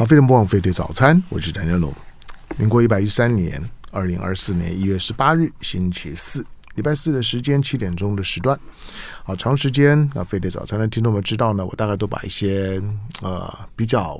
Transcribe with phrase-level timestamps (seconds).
[0.00, 1.92] 好，飞碟播放飞碟早餐，我是谭建龙。
[2.56, 6.42] 民国一百一十三年二零二四年一月十八日，星期四，
[6.74, 8.58] 礼拜四的时间七点钟的时段。
[9.22, 12.80] 好，长时间啊，飞碟早餐的听众们知道呢，我大概都把一些
[13.20, 14.18] 呃比较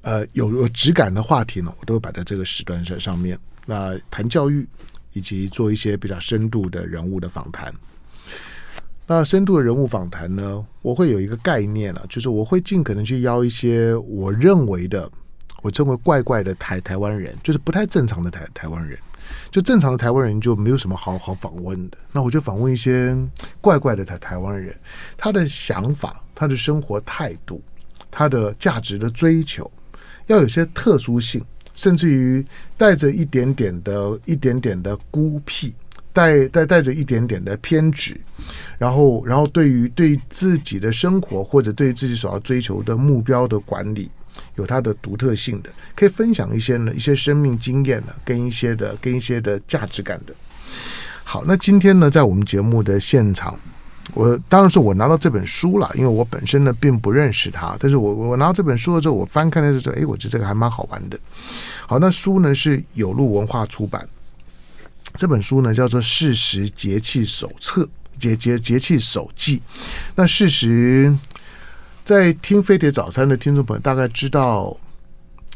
[0.00, 3.38] 呃有有质感的话题呢，我都会摆在这个时段上上面。
[3.66, 4.66] 那谈教育，
[5.12, 7.70] 以及做一些比较深度的人物的访谈。
[9.12, 15.10] 那深度的人物访谈呢，我会有一个概念了，就是我会尽可能去邀一些我认为的，
[15.62, 18.96] 我称为怪怪的台台湾人，就是不太正常的台台湾人。
[19.50, 21.98] 就正常的台湾人就没有什么好好访问的。
[22.12, 23.18] 那我就访问一些
[23.60, 24.72] 怪怪的台台湾人，
[25.16, 27.60] 他的想法、他的生活态度、
[28.12, 29.68] 他的价值的追求，
[30.28, 32.46] 要有些特殊性，甚至于
[32.76, 35.74] 带着一点点的、一点点的孤僻。
[36.12, 38.18] 带带带着一点点的偏执，
[38.78, 44.10] 然后然后对于对自己的生活或者对自己所要追求的目标的管理，
[44.56, 50.34] 有它的独特性的，可以分享一些呢一些生命经验呢，跟一些的跟一些的价值感的。
[51.22, 53.54] 好，那今天呢，在我们节目的现场，
[54.14, 61.16] 我当然是我拿到这本书了，因为我本身呢并不认识他，但是我我拿到这本书了之后，我翻开的时候，哎，我觉得这个还蛮好玩的。
[61.86, 64.04] 好，那书呢是有路文化出版。
[65.14, 67.82] 这本书呢叫做《事实节气手册》
[68.18, 69.62] 节节节气手记。
[70.14, 71.14] 那事实，
[72.04, 74.76] 在听飞碟早餐的听众朋友大概知道，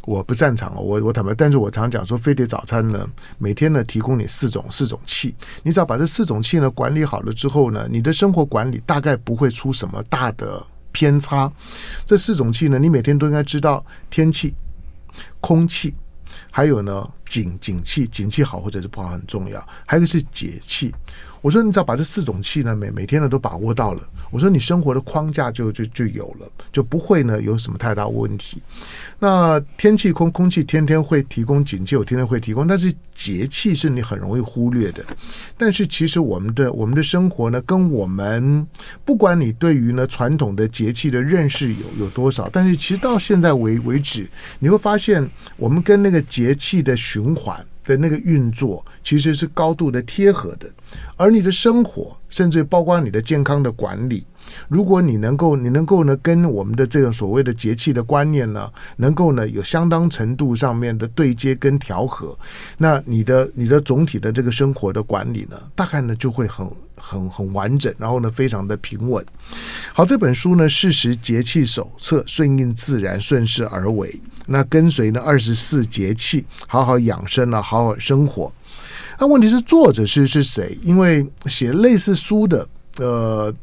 [0.04, 11.50] 我不擅长我我坦白，但是我常讲说，飞碟早餐呢，每天呢提供你四种四种气，你只要把这四种气呢管理好了之后呢，你的生活管理大概不会出什么大的偏差。
[12.04, 14.54] 这四种气呢，你每天都应该知道：天气、
[15.40, 15.94] 空气。
[16.50, 19.60] 还有呢，景景气，景气好或者是不好很重要。
[19.84, 20.94] 还有一个是节气。
[21.44, 24.00] 我说你只要把这四种气呢，每每天呢都把握到了，
[24.30, 28.62] 我说你生活的框架就就就有了，就不会呢有什么太大问题。
[29.18, 35.04] 那天气空空气天天会提供警戒，我天天会提供，但是节气是你很容易忽略的。
[35.58, 38.66] 但是其实我们的我们的生活呢，跟我们
[39.04, 44.26] 不管你对于呢传统的节气的认识有有多少，但是其实到现在为为止，
[44.60, 45.28] 你会发现
[45.58, 47.62] 我们跟那个节气的循环。
[47.84, 50.68] 的那个运作其实是高度的贴合的，
[51.16, 54.26] 而你的生活，甚至包括你的健康的管理，
[54.68, 62.36] 如果你能够，你能够呢，跟我们的这个所谓的节气的观念呢，能够呢有相当程度上面的对接跟调和，
[62.78, 69.24] 那你的你的总体的这个生活的管理呢，大概呢就会很很很完整，然后呢非常的平稳。
[69.92, 74.20] 好，这本书呢，事实节气手册，顺应自然，顺势而为。
[74.46, 78.52] 那跟随呢二十四节气，好好养生啊，好好生活。
[79.18, 80.76] 那问题是作者是是谁？
[80.82, 82.68] 因为写类似书的，
[82.98, 83.54] 呃，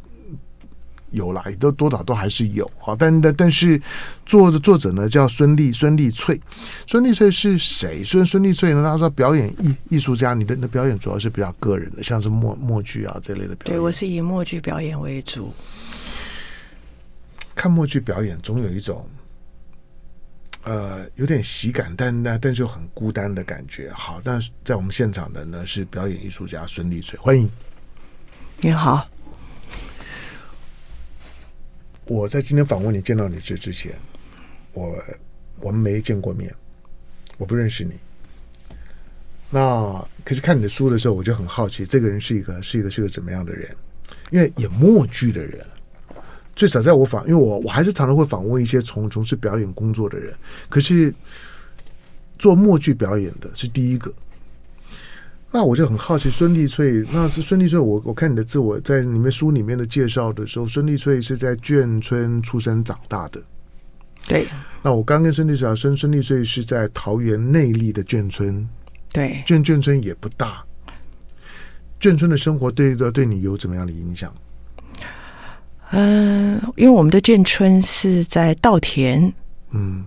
[1.12, 2.70] 有啦，都多少都还是有。
[2.80, 3.82] 好，但但但是
[4.26, 6.42] 作的作者呢叫孙俪孙俪翠。
[6.88, 8.04] 孙俪翠是谁？
[8.04, 13.76] 虽然孙俪翠呢，他说表演艺艺术家，你的你的表演主要是比较个人的，像是默默剧啊这类的表演。
[13.76, 15.54] 对，我是以默剧表演为主。
[17.54, 19.08] 看默剧表演，总有一种。
[20.64, 23.92] 呃，有点喜感，但那但是又很孤单的感觉。
[23.94, 27.50] 好，那在我们现场的呢是表演艺术家孙立翠，欢迎。
[28.60, 29.10] 你好，
[32.12, 33.94] 我在今天访问你见到你之之前，
[34.74, 35.02] 我
[35.62, 36.54] 我们没见过面，
[37.38, 37.94] 我不认识你。
[39.50, 43.74] 那可是看你的书的时候，我就很好奇，这个人是一个是一个是个怎么样的人？
[44.30, 45.66] 因为演默剧的人。
[46.54, 50.36] 最少在我访，因为我我还是常常会访问一些从从事表演工作的人，
[50.68, 51.14] 可是
[52.38, 54.14] 做默剧表演的是第一个。
[55.53, 57.78] 那我就很好奇，孙立翠，那是孙立翠。
[57.78, 63.41] 我我看你的自我在你们书里面的介绍的时候，孙立翠是在眷村出生长大的。
[64.28, 64.47] 对。
[64.81, 68.67] 那我刚跟孙立翠讲，孙孙立翠是在桃园内坜的眷村。
[69.12, 69.44] 对。
[69.45, 70.63] 眷眷村也不大。
[72.00, 74.33] 眷村的生活对的对你有怎么样的影响？
[75.92, 79.31] 嗯，因为我们的眷村是在稻田，
[79.71, 80.06] 嗯，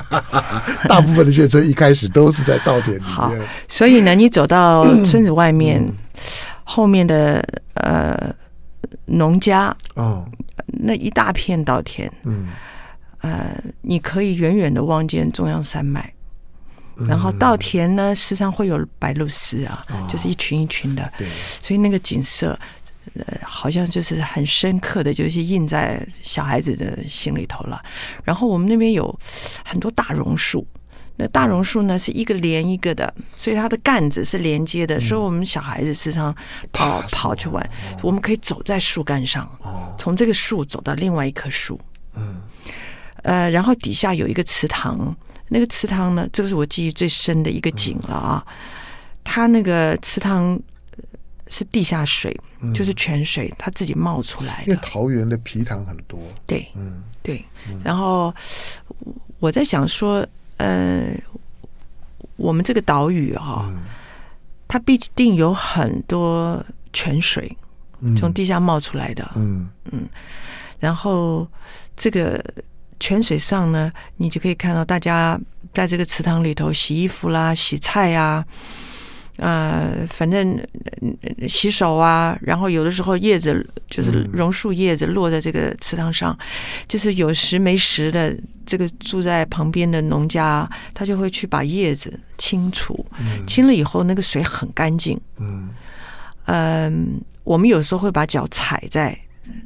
[0.88, 3.08] 大部分的眷村一开始都是在稻田里面。
[3.08, 3.32] 好，
[3.68, 5.94] 所以呢，你走到村子外面，嗯、
[6.64, 7.44] 后面的
[7.74, 8.34] 呃
[9.06, 10.24] 农家，哦，
[10.66, 12.48] 那一大片稻田，嗯，
[13.20, 16.12] 呃，你可以远远的望见中央山脉，
[16.96, 21.26] 嗯、然后稻田呢，时常会有白鹭鸶啊，哦、就是一群一群的，对，
[21.60, 22.58] 所以那个景色。
[23.14, 27.82] 呃，好像就是很深刻的，就是印在小孩子的心里头了。
[28.24, 29.18] 然后我们那边有
[29.64, 30.66] 很多大榕树，
[31.16, 36.34] 那大榕树呢是一个连一个的，所以它的干子是连接的，所以我们小孩子时常
[36.72, 37.70] 跑跑去玩。
[38.02, 39.50] 我们可以走在树干上，
[39.98, 41.78] 从这个树走到另外一棵树。
[42.14, 42.40] 嗯，
[43.22, 45.14] 呃，然后底下有一个池塘，
[45.48, 48.42] 那个池塘呢，这个是我记忆最深的一个景了啊。
[48.46, 48.52] 嗯、
[49.22, 50.58] 它那个池塘
[51.52, 54.72] 是地下水，嗯、就是泉水，它自己冒出来的。
[54.72, 56.18] 因为桃园的皮塘很多。
[56.46, 57.44] 对，嗯，对。
[57.84, 58.34] 然后
[59.38, 60.26] 我在想说，
[60.56, 61.14] 呃，
[62.36, 63.70] 我们这个岛屿哈、
[64.66, 67.54] 它必定有很多泉水。
[68.18, 70.08] 从地下冒出来的，嗯嗯，
[70.80, 71.46] 然后
[71.96, 72.44] 这个
[72.98, 75.40] 泉水上呢，你就可以看到大家
[75.72, 78.44] 在这个池塘里头洗衣服啦、洗菜呀、
[79.36, 80.58] 呃，反正
[81.48, 82.38] 洗手啊。
[82.40, 86.46] 然后有的时候叶子就是榕树叶子落在这个池塘上，嗯、
[86.88, 95.70] 就是有时没时的，这个住在旁边的农家他就会去把叶子清除，嗯、清了以后那个水很干净，嗯。
[96.46, 99.16] 嗯，我们有时候会把脚踩在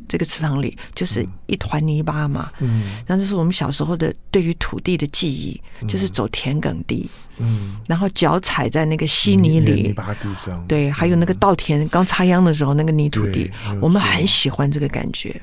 [0.08, 2.50] 这个池塘里，就是一团泥巴嘛。
[2.60, 7.08] 嗯，然后这是我们小时候的对于土地的记忆，就是走田埂地。
[7.38, 10.64] 嗯，然后脚踩在那个稀泥里，泥巴地上。
[10.66, 13.50] 对，还有那个稻田刚插秧的时候那个泥土地，
[13.80, 15.40] 我们很喜欢这个感觉。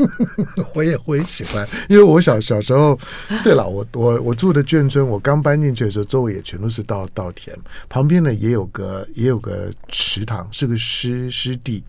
[0.74, 2.98] 我也我也喜欢，因为我小小时候，
[3.42, 7.54] 对了，我我我住的眷村，我刚搬进去的时候，周围也全都是稻稻田，
[7.88, 11.82] 旁边呢也有个也有个池塘，是个湿湿地。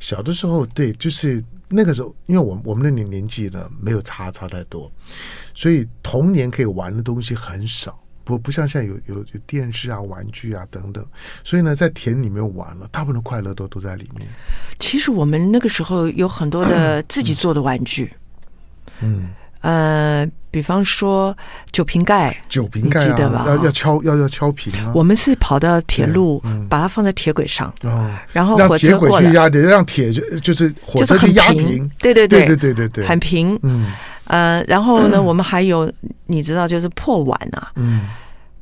[0.00, 4.90] 小的时候，对，就是那个时候，因为我我们的年年纪呢没有差差太多，
[5.54, 7.98] 所以童年可以玩的东西很少。
[8.24, 11.04] 不不像现在有有有电视啊、玩具啊等等，
[11.44, 14.26] 所以呢，在田里面玩了，大部分的快乐都都在里面。
[14.78, 18.10] 其实我们那个时候有很多的自己做的玩具，
[19.00, 19.28] 嗯，
[19.60, 21.36] 呃，比方说
[21.70, 23.44] 酒瓶盖，酒瓶盖、啊、记得吧？
[23.46, 24.90] 要要敲要要敲平啊。
[24.94, 33.92] 我们是跑到铁路，嗯、把它放在铁轨上，哦、然后让铁轨去压，得让铁就就是火车去压平，对对对对对对对，很平，嗯。
[34.26, 35.90] 呃，然后呢，我们还有
[36.26, 38.08] 你知道，就是破碗啊，嗯，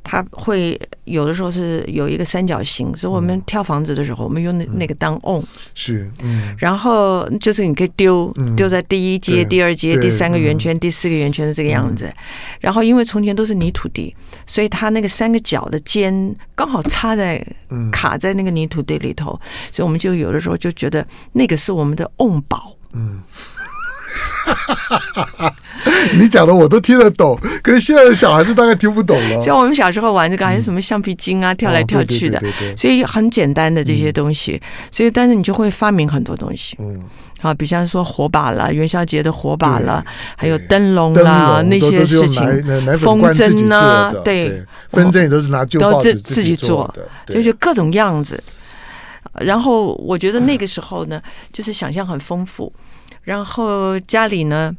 [0.03, 5.41] 它会有的时候是有一个三角形，所以我们跳房子的时候，我们用那那个当瓮，
[5.73, 12.13] 是，嗯，然后就是你可以丢丢在第一阶、第二阶、第三个圆圈、第四个圆圈的这个样子，
[12.59, 14.13] 然后因为从前都是泥土地，
[14.45, 17.41] 所以它那个三个角的尖刚好插在
[17.89, 19.39] 卡在那个泥土地里头，
[19.71, 23.21] 所以我们就有的时候就觉得那个是我们的瓮宝，嗯。
[26.15, 29.41] 你讲的我都听得懂，可是现在的小孩子大概听不懂了。
[29.41, 32.41] 像我们小时候玩这个，还是什么橡皮筋啊，跳来跳去的，
[32.75, 34.61] 所以很简单的这些东西。
[34.91, 36.77] 所以，但是你就会发明很多东西。
[36.79, 37.01] 嗯，
[37.41, 40.03] 好，比方说火把了，元宵节的火把了，
[40.37, 42.43] 还有灯笼啦，那些事情，
[42.99, 48.41] 风筝啊，对，风筝也都是拿旧报纸自己做的，就是各种样子。
[49.39, 51.21] 然后我觉得那个时候呢，
[51.51, 52.71] 就是想象很丰富。
[53.23, 54.75] 然后家里呢，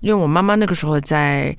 [0.00, 1.56] 因为我妈妈那个时候在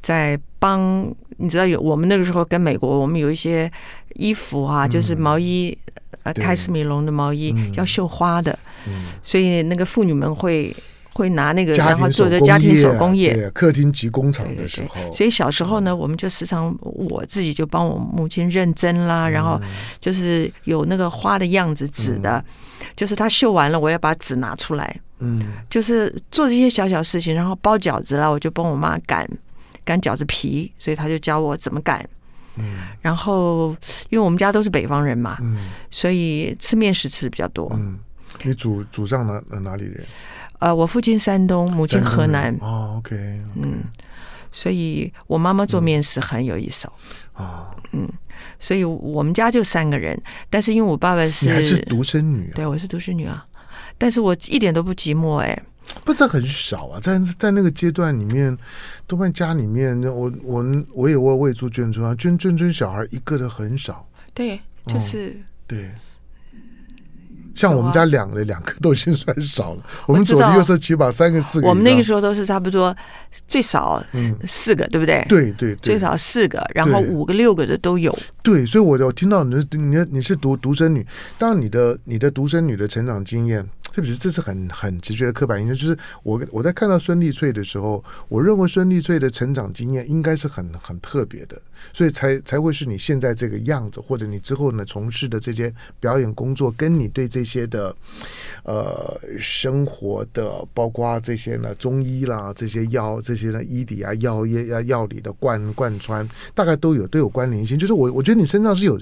[0.00, 3.70] 在帮，你知道有我们那个时候跟美国，我们有一些
[4.14, 5.76] 衣服啊，嗯、就是毛衣，
[6.24, 8.92] 呃，开司米龙的毛衣、嗯、要绣花的，嗯、
[9.22, 10.74] 所以那个妇女们会
[11.12, 15.12] 会拿那个然后做的家庭手工业，对，客厅及工厂的时候。
[15.12, 19.60] 所以小时候呢，我们就时常我自己就帮我母亲认真啦，嗯、然后
[20.00, 25.00] 就是有那个花的样子纸的，嗯、就是她绣完了，我要把纸拿出来。
[25.22, 29.28] 嗯，就是做这些小小事情，然后包饺子啦，我就帮我妈擀
[29.84, 32.04] 擀饺子皮，所以她就教我怎么擀。
[32.58, 33.68] 嗯，然后
[34.10, 35.56] 因为我们家都是北方人嘛，嗯，
[35.90, 37.70] 所以吃面食吃的比较多。
[37.74, 37.98] 嗯，
[38.42, 40.04] 你祖祖上哪哪里人？
[40.58, 42.54] 呃，我父亲山东，母亲河南。
[42.60, 43.16] 哦，OK，
[43.56, 43.82] 嗯，
[44.50, 46.92] 所以我妈妈做面食很有一手。
[47.34, 48.08] 哦，嗯，
[48.58, 53.46] 所以我们家就三个人，但是因为我爸爸是，你还是独生女，对，我是独生女啊。
[54.02, 55.62] 但是我一点都不寂寞哎，
[56.04, 58.58] 不，这很少啊，在在那个阶段里面，
[59.06, 64.04] 多半家里面，我我我也我我也住眷村啊，眷眷村小孩一个的很少，
[64.34, 65.90] 对，就是、嗯、对。
[67.54, 71.68] 像我们家两个两个都已经算少了，我们左邻右舍起码三个四个。
[71.68, 72.96] 我们那个时候都是差不多
[73.46, 74.02] 最少
[74.44, 75.24] 四个，对不对？
[75.28, 78.18] 对对，最少四个，然后五个六个的都有。
[78.42, 81.06] 对，所以我我听到你你你是独独生女，
[81.38, 83.64] 当你的你的独生女的成长经验。
[83.92, 91.60] 特别是这是很很直觉的刻板印象，就是我我在看到孙丽翠的时候，我认为孙丽翠的成长经验应该是很很特别的，
[91.92, 95.70] 所以才才会是你现在这个样子，或者你之后呢从事的这些
[96.00, 97.94] 表演工作，跟你对这些的
[98.64, 107.78] 呃生活的，包括这些呢中医啦，这些药这些呢医理啊药业啊药理的贯贯穿，大概都有都有关联性。
[107.78, 108.98] 就是我我觉得你身上是有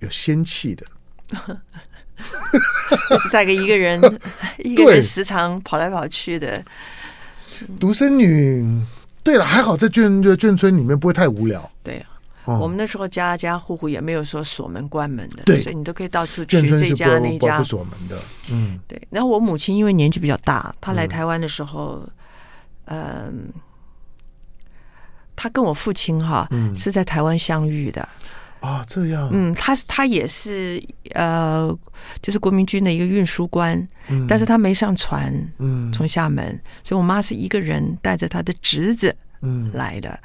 [0.00, 0.84] 有仙气的。
[3.10, 4.00] 就是带个一个人，
[4.58, 6.62] 一个人时常跑来跑去的。
[7.78, 8.64] 独生女，
[9.22, 11.70] 对了，还好在眷眷村里面不会太无聊。
[11.82, 12.06] 对啊，
[12.44, 18.18] 哦、我们那时候家家户户也没有说锁门关门的，对，所以你都可以到处去这家那家不锁门的。
[18.50, 19.00] 嗯，对。
[19.10, 22.08] 然后我母亲因为年纪比较大，她来台湾的时候，
[22.86, 22.98] 嗯。
[22.98, 23.32] 呃
[25.36, 28.08] 他跟我父亲哈、嗯、是在台湾相遇的
[28.64, 31.70] 啊，这样，嗯，他他也是呃，
[32.22, 33.76] 就是国民军的一个运输官，
[34.08, 40.18] 嗯，但是他没上船，嗯，从厦门，所以我妈是一个人带着他的侄子，嗯，来的，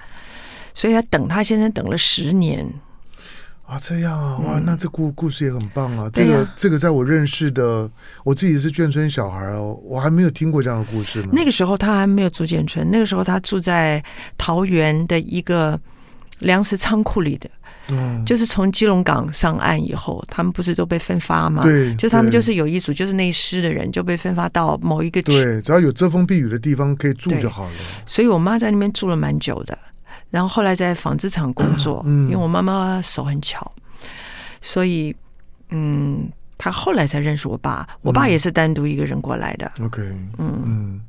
[0.73, 2.65] 所以他等他先生等了十年。
[3.65, 6.05] 啊，这样啊，哇，那这故故事也很棒啊。
[6.07, 7.91] 嗯、这个、啊、这个，在我认识的，
[8.23, 11.29] 我自己是眷村小孩哦，我还没有听过这样的故事呢。
[11.33, 14.01] 那个时候他还没有住眷村，那个时候他住在
[14.37, 15.77] 桃园的一个
[16.39, 17.49] 粮食仓库里的。
[17.87, 21.63] 嗯，就是从基隆港上岸以后，他们不是都被分发吗？
[21.63, 27.75] 对，就他们就是有一组，就是那一师的人就被分发到某一个区，对，只要有遮风避雨的地方可以住就好了。
[28.05, 29.77] 所以我妈在那边住了蛮久的。
[30.29, 33.71] 然后后来在纺织厂工作，嗯，因为我妈妈手很巧，
[34.61, 35.15] 所以
[35.71, 37.87] 嗯，她后来才认识我爸。
[38.01, 39.71] 我爸也是单独一个人过来的。
[39.81, 40.03] OK，
[40.37, 41.01] 嗯嗯，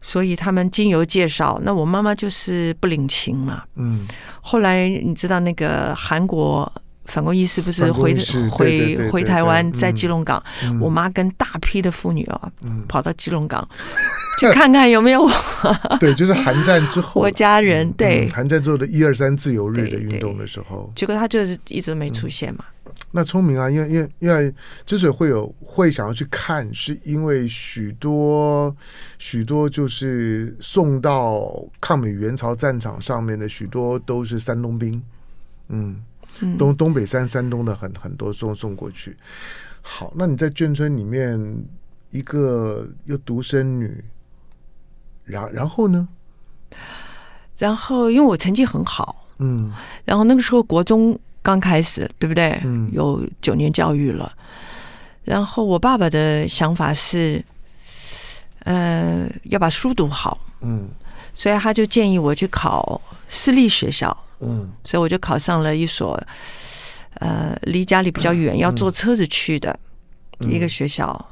[0.00, 3.62] 所以他们经由介绍，那我妈妈就是不领情嘛。
[3.76, 4.06] 嗯，
[4.40, 6.70] 后来你知道那个韩国
[7.04, 8.16] 反共义士不是回
[8.50, 10.42] 回回台湾，在基隆港，
[10.80, 12.50] 我妈跟大批的妇女啊，
[12.88, 13.66] 跑到基隆港。
[14.40, 15.30] 去看看有没有我。
[16.00, 18.26] 对，就是韩战之后， 我家人对。
[18.30, 22.64] 韩战之后的一二三自由日的运动的时候，结果他就是一直没出现嘛。
[23.12, 24.54] 那聪明啊，因为因为因为
[24.86, 28.74] 之所以会有会想要去看，是因为许多
[29.18, 35.02] 许多就是送到抗美援朝战场上面的许多都是山东兵，
[35.68, 36.02] 嗯，
[36.56, 39.16] 东东北山山东的很很多送送过去。
[39.82, 41.64] 好，那你在眷村里面
[42.10, 44.04] 一个又独生女。
[45.24, 46.08] 然然后呢？
[47.56, 49.72] 然后因为我成绩很好，嗯，
[50.04, 52.60] 然后那个时候国中刚开始，对不对？
[52.64, 54.32] 嗯，有九年教育了。
[55.24, 57.44] 然后我爸爸的想法是，
[58.64, 60.88] 呃，要把书读好，嗯，
[61.34, 66.20] 所以他就建议我去考私立学校，嗯，所以我就考上了一所，
[67.14, 69.78] 呃，离家里比较远，要坐车子去的
[70.40, 71.26] 一个学校。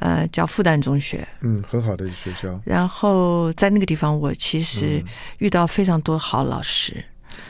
[0.00, 2.60] 呃，叫复旦中学，嗯，很好的学校。
[2.64, 5.02] 然后在那个地方，我其实
[5.38, 7.02] 遇到非常多好老师。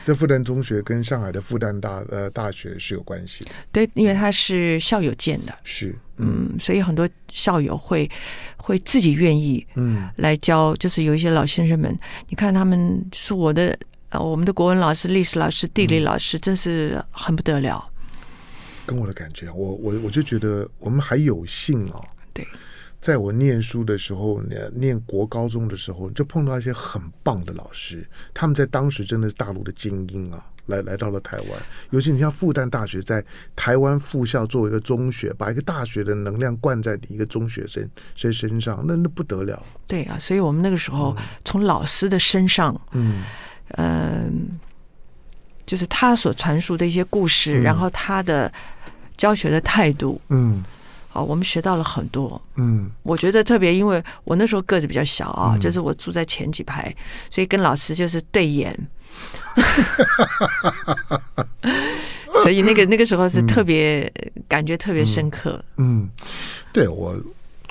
[0.03, 8.09] 这复旦中学跟上海的复旦大呃大学是有关系的，对，因为它是校友建的，是，嗯，嗯，所以很多校友会
[8.57, 11.97] 会自己愿意，嗯，来教，就是有一些老先生们，
[12.29, 13.77] 你看他们是我的
[14.09, 17.89] 呃，我们的国文老师、历史老师、地理老师，真是很不得了。
[18.85, 22.05] 跟我的感觉，我我我就觉得我们还有幸哦。
[22.33, 22.47] 对，
[23.05, 28.03] 在我念书的时候，念念国高中的时候，就碰到一些很棒的老师。
[28.33, 31.49] 他们在当时真的是大陆的精英啊，来来到了台湾。
[31.91, 33.23] 尤其你像复旦大学，在
[33.55, 39.61] 台湾附校作为一个中学，把一个大学的能量灌在你一个中学生身身上，那那不得了。
[39.85, 43.23] 对啊，所以我们那个时候从老师的身上，嗯
[43.75, 44.29] 嗯、呃，
[45.63, 48.51] 就是他所传述的一些故事，嗯、然后他的
[49.15, 50.63] 教学的态度，嗯。
[51.15, 52.39] 哦，我们学到了很多。
[52.55, 56.93] 嗯，我觉得特别，因为我那时候个子比较小啊，嗯、就是我住在前几排，
[57.31, 58.77] 所以跟老师就是对眼。
[62.43, 65.63] 所以那个那个时候是特别、嗯、感觉特别深刻。
[65.77, 66.09] 嗯，嗯，
[66.73, 67.15] 对我，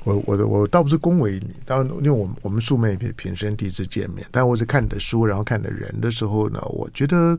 [0.05, 7.39] 我我的我倒不是恭维你，当然因为我们我们素昧平生第一次见面，但我是看你的书，然后看你的人的时候呢，我觉得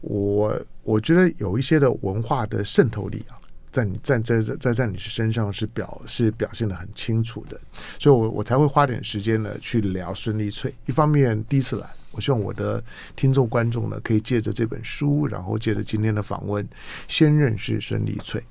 [0.00, 3.38] 我我觉得有一些的文化的渗透力啊。
[3.72, 7.60] 在你在在在在你身上是表是表现得很清楚的，
[7.98, 10.74] 所以我我才会花点时间呢去聊孙立翠。
[10.86, 12.82] 一方面第一次来，我希望我的
[13.14, 16.66] 听众观众呢可以借着这本书，然后借着今天的访问，
[17.06, 18.42] 先认识孙立翠，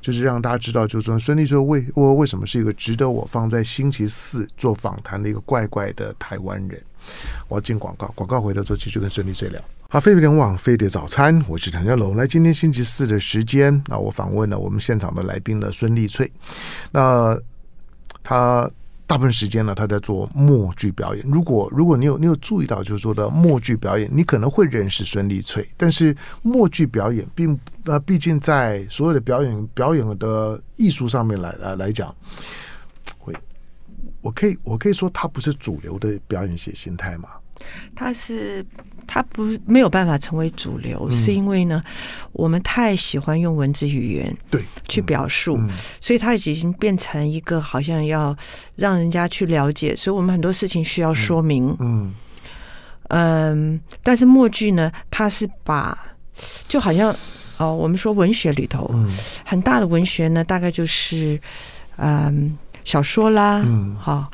[0.00, 6.82] 就是让大家知道，就是说孙立翠为为为什么是一个值得我放在星期四做访谈的一个怪怪的台湾人。
[7.48, 9.60] 我要进广告，广告回头之后继续跟孙立翠聊。
[9.88, 12.16] 好，飞碟联网飞碟早餐，我是唐家龙。
[12.16, 16.30] 来，今天星期四的时间，那我访问了我们现场的来宾的孙立翠。
[16.92, 17.38] 那
[18.22, 18.70] 他
[19.06, 21.22] 大部分时间呢，他在做默剧表演。
[21.28, 25.68] 如果如果你有你有注意到，就是说的默剧表演，你可能会认识孙立翠。
[25.76, 32.14] 但是默剧表演并呃，毕竟在所有的表演表演的艺术上面来来来讲，
[33.18, 33.34] 会
[34.20, 37.28] 我可以我可以说，它不是主流的表演写心态嘛。
[37.94, 38.64] 它是
[39.06, 41.80] 它不没有办法成为主流，嗯、是因为呢，
[42.32, 44.64] 我们太喜欢用文字语言对。
[44.88, 45.68] 去表述，嗯、
[46.00, 48.36] 所以它已经变成一个好像要
[48.74, 51.68] 让人家去了解，所以我们很多事情需要说明。
[51.78, 52.12] 嗯。
[53.10, 55.96] 嗯，嗯，但是默剧呢，它是把
[56.66, 57.14] 就好像
[57.58, 59.08] 哦，我们说文学里头，嗯、
[59.44, 61.40] 很大的文学呢，大概就是
[61.96, 64.30] 嗯小说啦，嗯，好。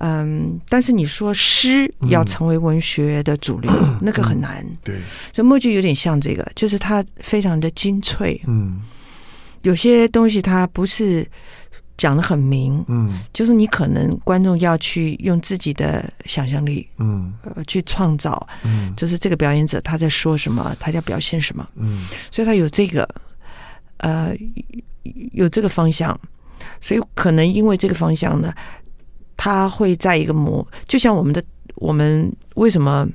[0.00, 4.64] 嗯，但是你说诗要成为文学的主流，嗯、 那个很难。
[4.64, 4.94] 嗯、对，
[5.32, 8.40] 所以默剧有点像这个，就是它非常的精粹。
[8.46, 8.80] 嗯，
[9.62, 11.26] 有些东西它不是
[11.98, 12.82] 讲得很明。
[12.88, 18.48] 嗯，就是你可能观众要去用自己的想象力，嗯，呃，去创造。
[18.62, 21.68] 嗯，就是这个表演者他在说什么，他在表现什么。
[21.74, 23.06] 嗯，所以他有这个，
[23.98, 24.32] 呃，
[25.32, 26.18] 有这个方向。
[26.80, 28.54] 所以可能因为这个方向呢。
[29.40, 31.40] 他会在一个模，就像我们的
[31.76, 33.06] 我们为什么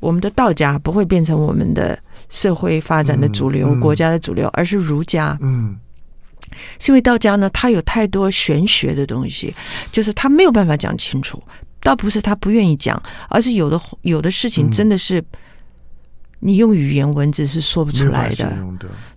[0.00, 1.98] 我们的道家不会变成我们的
[2.30, 5.36] 社会发展的主流、嗯嗯、国家的主流，而是儒家？
[5.42, 5.76] 嗯，
[6.78, 9.54] 是因为道家呢，他有太多玄学的东西，
[9.90, 11.42] 就是他没有办法讲清楚。
[11.82, 15.22] 倒不是他不愿意讲，而是有的有的事情真的是
[16.40, 18.56] 你用语言文字是说不出来的。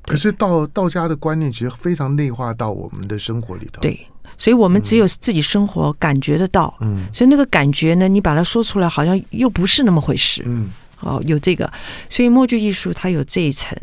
[0.04, 3.82] 可是道道家的观念其实非常内化到我们的生活里头。
[3.82, 4.00] 对。
[4.38, 10.70] 所以我们只有自己生活感觉得到，嗯，所以那个感觉呢，你把它说出来，好像又不是那么回事，嗯，
[11.02, 11.70] 哦，有这个，
[12.08, 13.78] 所以默剧艺术它有这一层，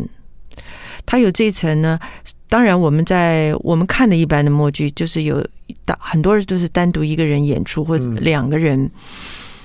[1.06, 1.98] 它有这一层呢。
[2.48, 5.44] 当然，我们在我们看的一般的默剧，就是有
[5.84, 8.90] 大很多人都是单独一个人演出或者两个人，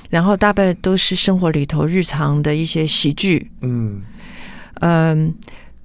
[0.10, 4.02] 然后大半都是生活里头日常的一些喜剧，嗯
[4.80, 5.36] 嗯。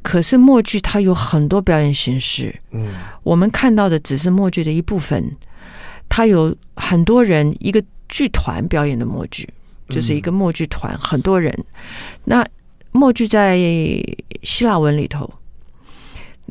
[0.02, 2.94] 可是默剧它有很多表演形式，嗯，
[3.24, 5.36] 我们看到的只是默剧的一部分，
[6.08, 9.48] 它有很多人一个剧团表演的默剧，
[9.88, 11.52] 就是一个默剧团，很多人。
[12.22, 12.46] 那
[12.92, 13.58] 默剧在
[14.44, 15.28] 希腊文里头，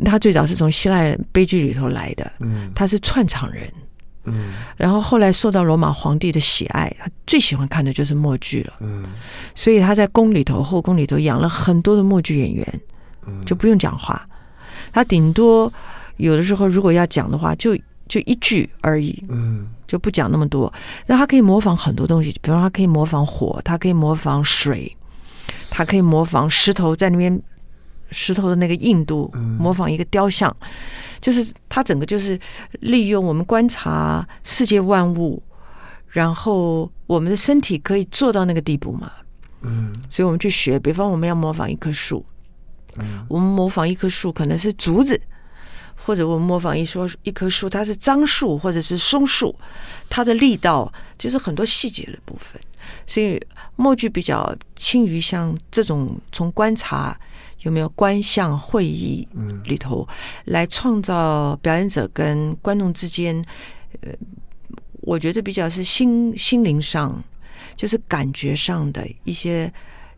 [0.03, 3.71] 它最早是从希腊悲剧里头来的，嗯，他是串场人，
[4.25, 9.05] 嗯，然后后来受到罗马皇帝的喜爱，他最喜欢看的就是默剧了，嗯，
[9.53, 12.81] 所以他在宫里头、后宫里头养了很多的默剧演员。
[13.43, 14.23] 就不用讲话，
[14.93, 15.73] 他顶多
[16.17, 17.75] 有的时候如果要讲的话，就
[18.07, 20.71] 就一句而已，嗯，就不讲那么多。
[21.07, 24.95] 那他可以模仿很多东西，比方他可以模仿火，他可以模仿水，
[25.71, 27.41] 他可以模仿石头在那边
[28.11, 30.55] 石头的那个硬度，模仿一个雕像，
[31.19, 32.39] 就是它整个就是
[32.81, 35.41] 利用我们观察世界万物，
[36.09, 39.11] 然后我们的身体可以做到那个地步嘛，
[39.61, 42.25] 嗯，所以我们去学，比方我们要模仿一棵树。
[42.97, 45.19] 嗯、我们模仿一棵树，可能是竹子，
[45.95, 49.53] 或者我们模仿一说一棵树，它是樟树或者是松树，
[50.07, 52.57] 它的力道就是很多细节的部分。
[53.05, 53.37] 所以
[53.75, 57.19] 默剧比较轻于像这种从观察
[57.65, 59.27] 有没有观象会议
[59.63, 60.07] 里头
[60.45, 63.43] 来创造表演者跟观众之间，
[64.01, 64.11] 呃，
[65.01, 67.19] 我觉得比较是心心灵上，
[67.75, 69.71] 就是感觉上的一些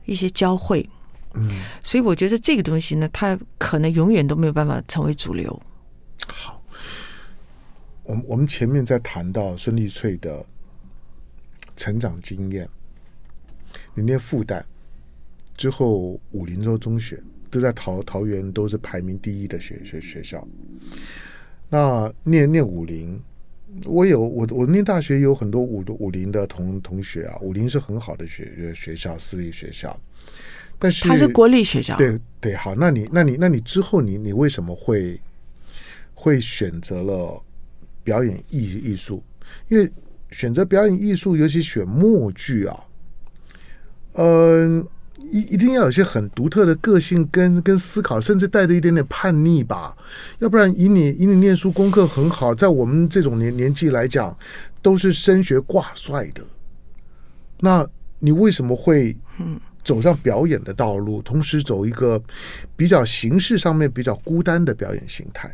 [0.06, 0.88] 一些交汇。
[1.36, 5.62] 嗯，所以我觉得这个东西呢，它可能永远都没有办法成为主流。
[6.28, 6.62] 好，
[8.04, 10.46] 我们我们前面在谈到孙立翠的
[11.78, 12.68] 成长经验，
[13.94, 14.62] 你念复旦
[15.56, 20.48] 之后，武林州中学都在桃桃园都是排名第一的学学学校。
[21.70, 23.20] 那念念武林，
[23.86, 30.00] 我有我我念大学有很多武武林的同同学啊，武林是很好的学学校，私立学校。
[30.80, 35.20] 但是他是国立学校，对对，好，那你那你那你之后你你为什么会
[36.14, 37.42] 会选择了
[38.04, 39.24] 表演艺艺术？
[39.70, 39.90] 因为
[40.30, 42.80] 选择表演艺术，尤其选默剧啊，
[44.14, 49.96] 嗯、呃，一一定要有些很独特的个性跟跟思考，甚至带着一点点叛逆吧，
[50.40, 54.38] 要不然以你以你念书功课很好，在我们这种年年纪来讲，
[54.82, 56.42] 都是升学挂帅的，
[57.60, 57.86] 那
[58.20, 59.60] 你为什么会嗯？
[59.84, 62.22] 走上表演的道路，同时走一个
[62.76, 65.50] 比较形式上面比较孤单的表演形态。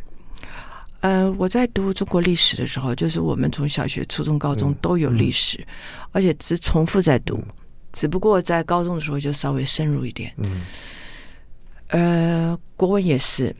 [1.01, 5.67] 呃，我在读中国历史的时候，就是我们从小学、初中、高中都有历史，嗯、
[6.13, 7.45] 而且是重复在读，嗯、
[7.93, 10.33] 只不过在高中的时候就稍微深入一点。
[10.37, 10.61] 嗯，
[11.87, 13.55] 呃，国文也是，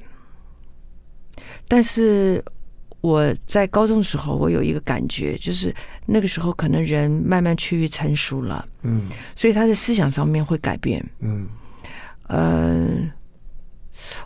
[1.67, 2.43] 但是。
[3.03, 11.45] 我在高中的时候，我有一个感觉，就是那个时候可能人慢慢趋于成熟了，嗯，所以他的思想上面会改变，嗯，
[12.27, 12.95] 呃，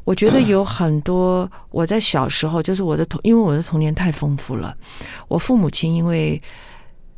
[0.04, 4.78] 我觉得有很多我在小时候，就是我的童，因为我的童年太丰富了，
[5.28, 6.40] 我父母亲因为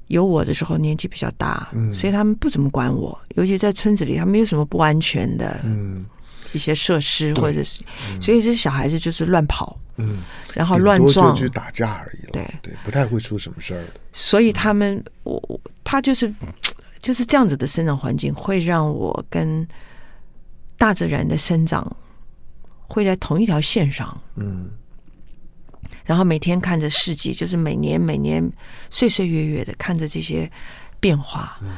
[0.09, 6.03] 有我的时候年纪比较大，嗯，所以他们不怎么管我，尤其在村子里，他们没有什么不安全的，嗯，
[6.51, 10.17] 一些设施或者是，嗯、所以这小孩子就是乱跑，嗯，
[10.53, 13.83] 然后乱撞，就去打架而已，对对，不太会出什么事儿。
[14.11, 16.33] 所以他们，我我他就是
[16.99, 19.67] 就是这样子的生长环境，会让我跟
[20.77, 21.95] 大自然的生长
[22.87, 24.71] 会在同一条线上，嗯。
[26.09, 28.43] 然后每天看着世界，就是每年每年
[28.89, 30.51] 岁岁月月的看着这些
[30.99, 31.55] 变化。
[31.61, 31.69] 嗯、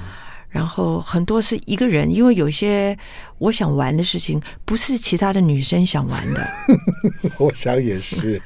[0.48, 2.98] 然后很多是一个人，因为有些
[3.40, 6.50] 我想玩的事情，不是其他的女生想玩的。
[7.40, 8.42] 我想也是。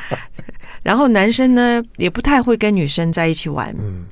[0.84, 3.74] 然后男生呢，也不太会跟女生在一起玩。
[3.78, 4.04] 嗯。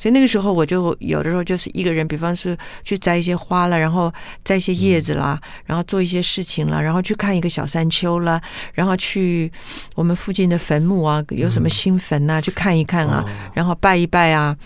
[0.00, 4.10] 所以那个时候，我就有的时候就是一个人，比方说去摘一些花了，然后
[4.42, 8.40] 摘一些叶子啦，然后做一些事情了，然后去看一个小山丘了，
[8.72, 9.52] 然后去
[9.94, 14.56] 我们附近的坟墓啊，有什么新坟啊，去看一看啊，然后拜一拜啊，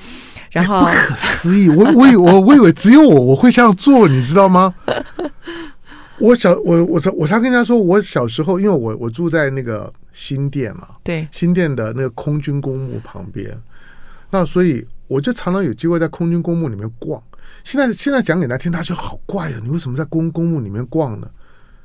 [0.52, 4.72] 然后不可思议，我我以我我以为只有我我会这样做，你知道吗？
[6.20, 13.50] 我小我我我常跟人家说，我小时候因为我我住在那个新店嘛，对，新店的那个空军公墓旁边，
[14.30, 14.86] 那所以。
[15.14, 17.22] 我就常常有机会在空军公墓里面逛。
[17.62, 19.60] 现在现在讲给他听，他就好怪啊！
[19.62, 21.30] 你为什么在公公墓里面逛呢？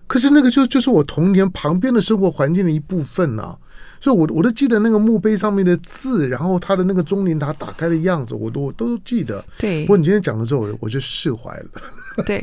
[0.08, 3.58] 可是那个就就是我童年旁边的生活环境的一部分呐、啊。
[4.02, 9.46] 所以我，我我都记得那个墓碑上面的字，然后他的那个钟灵塔打开的样子，我都我都记得。
[9.60, 9.82] 对。
[9.82, 12.24] 不过你今天讲了之后，我就释怀了。
[12.26, 12.42] 对，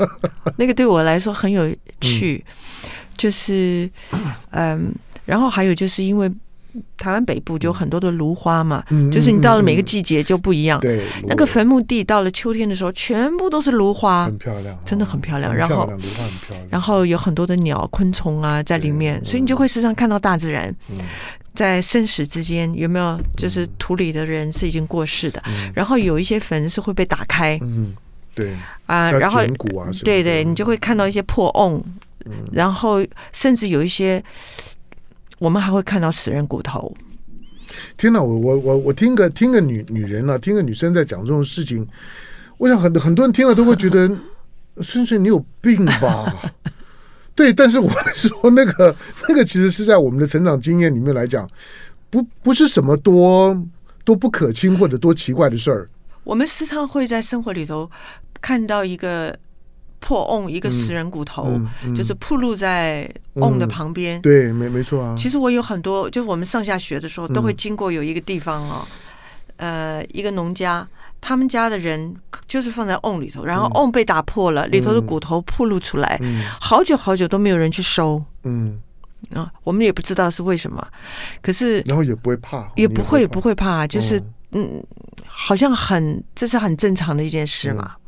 [0.56, 3.90] 那个对我来说很有趣，嗯、就是
[4.50, 4.94] 嗯，
[5.24, 6.30] 然后还有就是因为。
[6.96, 10.80] 台湾北部就有很多的芦花嘛，嗯、就是你到了每个季节就不一样。
[10.80, 15.54] 对、嗯，那个坟墓地到了秋天的时候，全部都是芦花，很漂亮，真的很漂亮。
[15.54, 15.88] 然后，
[16.70, 20.74] 然后有很多的鸟、昆虫啊在里面，所以你就会时常看到大自然。
[20.90, 20.98] 嗯、
[21.54, 25.42] 在生死之间，有没有就是土里的人是已经过世的？
[25.46, 27.58] 嗯、然后有一些坟是会被打开。
[27.62, 27.94] 嗯，
[28.34, 28.54] 对
[28.86, 29.40] 啊，然后
[30.04, 31.82] 对对，你就会看到一些破瓮，
[32.24, 34.22] 嗯、然后甚至有一些。
[35.38, 36.94] 我们还会看到死人骨头。
[37.96, 41.86] 天哪，我我我我听个听个女女人啊，听个女生在讲这种事情，
[42.58, 44.08] 我想很很多人听了都会觉得，
[44.82, 46.52] 孙孙你有病吧？
[47.34, 48.96] 对，但是我说那个
[49.28, 51.48] 那个其实是在我们的成长经验里面来讲，
[52.08, 53.54] 不不是什么多
[54.04, 55.90] 多不可亲或者多奇怪的事儿。
[56.24, 57.90] 我们时常会在生活里头
[58.40, 59.36] 看到一个。
[60.06, 64.20] 破瓮一个死人骨头，嗯嗯嗯、就是铺露在瓮的旁边。
[64.20, 65.16] 嗯、对，没没错啊。
[65.18, 68.86] 其实我有很多，就是我们上下学的时候都会经过有一个地方哦，
[69.56, 70.86] 嗯、呃，一个农家，
[71.20, 72.14] 他们家的人
[72.46, 78.22] 就是放在瓮里头，然后瓮被打破了，嗯、里头的骨头暴露出来，嗯、好久好久都没有人去收。
[78.44, 78.78] 嗯。
[79.34, 80.86] 啊，我们也不知道是为什么，
[81.42, 84.80] 可是然后也不会怕，也不会不会怕，就是嗯，
[85.26, 87.92] 好像很这是很正常的一件事嘛。
[87.96, 88.00] 嗯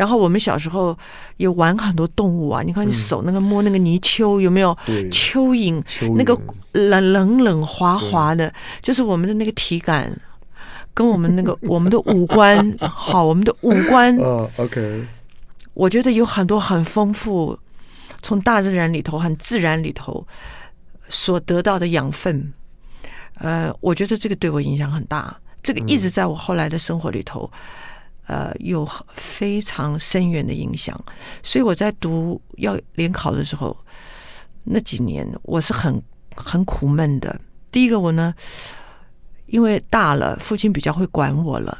[0.00, 0.96] 然后我们小时候
[1.36, 4.74] 也玩很多动物啊，你看你手那个摸那个泥鳅有没有？
[5.10, 5.84] 蚯蚓，
[6.16, 6.34] 那个
[6.72, 10.10] 冷冷冷滑滑的，就是我们的那个体感，
[10.94, 14.16] 跟我们那个 我们的五官，好，我们的五官。
[14.56, 15.04] OK。
[15.74, 17.58] 我觉得有很多很丰富，
[18.22, 20.26] 从大自然里头、很自然里头
[21.10, 22.50] 所得到的养分。
[23.34, 27.50] 呃，我觉得这个对我影响很大，这个一直在我后来的生活里头。
[28.30, 30.96] 呃，有非常深远的影响，
[31.42, 33.76] 所以我在读要联考的时候，
[34.62, 36.00] 那几年我是很
[36.36, 37.40] 很苦闷的。
[37.72, 38.32] 第一个，我呢，
[39.46, 41.76] 因为大了，父亲比较会管我了。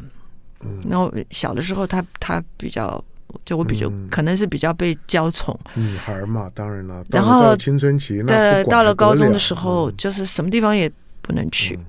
[0.65, 3.01] 嗯，然后小的时候他，他他比较，
[3.45, 5.57] 就我比较、嗯、可能是比较被娇宠。
[5.75, 7.05] 女孩嘛，当然了。
[7.11, 10.91] 然后青春期，对，到了高中的时候，嗯、就是什么地方也
[11.23, 11.77] 不能去。
[11.77, 11.87] 嗯、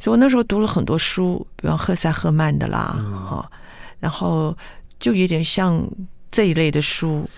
[0.00, 2.98] 所以我那时候读了很多书，比方赫塞赫曼的啦，
[3.30, 3.59] 哈、嗯。
[4.00, 4.56] 然后
[4.98, 5.86] 就有点像
[6.30, 7.28] 这一类的书，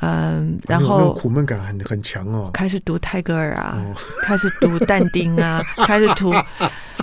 [0.00, 2.50] 嗯，然后苦闷感很很强哦。
[2.52, 6.32] 开始读泰戈尔啊，哦、 开始读但丁啊， 开始读，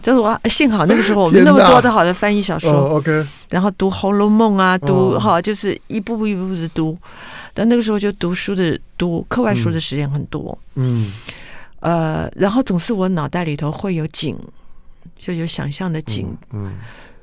[0.01, 3.25] 就是我幸好那个时候我们那么多的好的翻译小说、哦、，OK。
[3.49, 6.97] 然后读《红楼梦》啊，读哈、哦，就是一步步一步步的读。
[7.53, 11.11] 但那个时候就读书的读课外书的时间很多，嗯，
[11.79, 14.37] 呃，然后总是我脑袋里头会有景，
[15.17, 16.77] 就有想象的景，嗯，嗯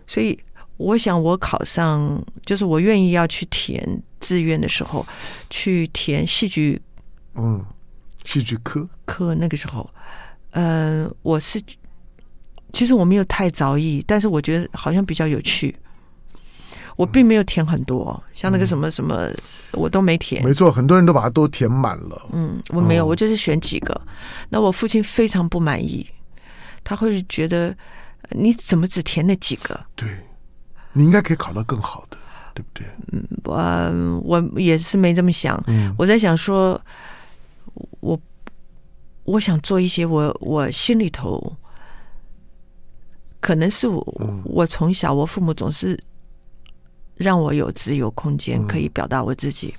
[0.07, 0.39] 所以。
[0.77, 5.07] 我想，我考上就是我愿意要去填志愿的时候，
[5.49, 6.81] 去填戏剧，
[7.35, 7.65] 嗯，
[8.25, 9.89] 戏剧科科那个时候，
[10.51, 11.61] 嗯、呃，我是
[12.73, 15.75] 其实我没有太着意，但是我觉得好像比较有趣。
[16.97, 19.31] 我并没有填很多，嗯、像那个什么什么，
[19.73, 20.43] 我都没填。
[20.45, 22.29] 没错，很多人都把它都填满了。
[22.33, 23.99] 嗯，我没有，我就是选几个。
[24.49, 26.07] 那我父亲非常不满意，
[26.85, 27.75] 他会觉得。
[28.31, 29.79] 你怎么只填那几个？
[29.95, 30.09] 对，
[30.97, 32.17] 你应该可以考到更好的，
[32.55, 32.87] 对不对？
[33.13, 35.63] 嗯，我我也是没这么想。
[35.67, 36.81] 嗯，我在想说，
[38.01, 38.19] 我
[39.25, 41.55] 我想做一些我我心里头，
[43.41, 46.03] 可能是我、嗯、我从小我父母总是
[47.17, 49.75] 让我有自由空间，可以表达我自己。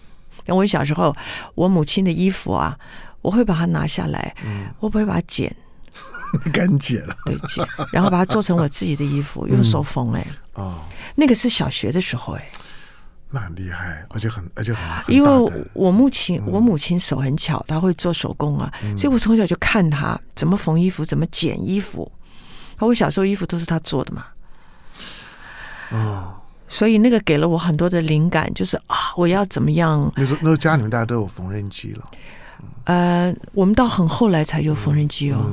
[0.46, 1.16] 像、嗯、我小时候，
[1.56, 2.78] 我母亲的衣服啊，
[3.24, 5.54] 我会把它拿下来，嗯、我不会把它剪。
[6.46, 7.16] 你敢剪了？
[7.26, 10.26] 对，剪，然后把它做成我自己的衣服，用手缝哎。
[10.54, 10.80] 哦，
[11.16, 12.52] 那个是小学的时候哎。
[13.30, 14.82] 那很厉害，而且很而且很。
[15.14, 22.10] 因为我母亲，我母亲手很巧，她会做手工啊，所以我从小就看她怎么缝衣服，怎么剪衣服。
[22.80, 24.26] 我小时候衣服都是她做的嘛。
[25.92, 26.34] 哦。
[26.70, 30.12] 所以那个给了我很多的灵感，就是啊，我要怎么样？
[30.18, 32.04] 那时候那时候家里面大家都有缝纫机了。
[32.86, 35.50] 呃，我们到很后来才有缝纫机哦。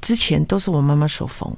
[0.00, 1.50] 之前都是我妈妈手缝。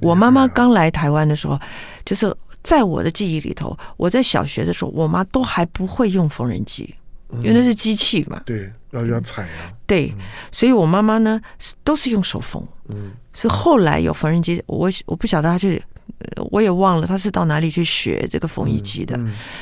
[0.00, 1.58] 我妈妈刚来台湾的时候，
[2.04, 6.92] 就是在我的记忆里头，我在小学的时候，我妈都还不会用缝纫机，
[7.34, 8.42] 因为那是机器嘛。
[8.44, 9.70] 对，要要踩啊。
[9.86, 10.12] 对，
[10.50, 11.40] 所以我妈妈呢
[11.84, 12.66] 都是用手缝。
[12.88, 15.80] 嗯，是后来有缝纫机，我我不晓得她是，
[16.50, 19.18] 我也忘了他是到哪里去学这个缝衣机的，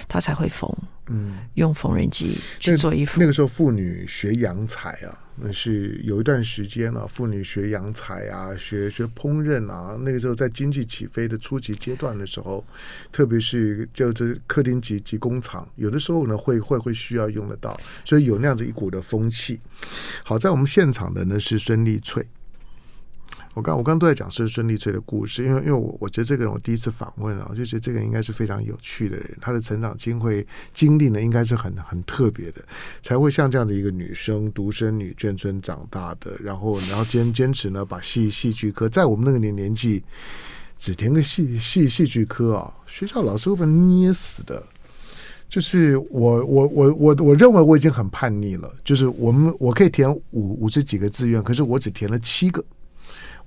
[0.06, 0.70] 他才会缝。
[1.11, 3.18] 嗯，用缝纫机去做衣服。
[3.18, 5.24] 那个时候妇女学洋裁啊。
[5.40, 9.96] 那是有一段时间了，妇女学洋裁啊，学学烹饪啊。
[10.00, 12.62] 那个时候在经济起飞的初级阶段的时候，
[13.12, 19.61] 特别是就这客厅级及工厂，有的时候呢会会会需要用得到，所以有那样子一股的风气。
[20.24, 22.26] 好，在我们现场的呢是孙丽翠。
[23.59, 32.62] 我刚我刚都在讲是孙丽翠的故事，因为因为我我觉得这个人我第一次访问啊，我就觉得这个人应该是非常有趣的人，他的成长经会经历呢应该是很很特别的，
[33.03, 40.05] 才会像这样的一个女生独生女眷村长大的，然后然后坚坚持呢把戏戏剧科在我们那个年年纪
[40.77, 44.62] 只填个戏戏戏剧科啊，学校老师会把捏死的。
[45.49, 52.62] 就是我我我我我认为我已经很叛逆了，就是我们我可以填五五十几个志愿，可是我只填了七个。